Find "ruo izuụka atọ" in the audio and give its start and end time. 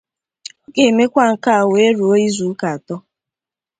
1.97-2.95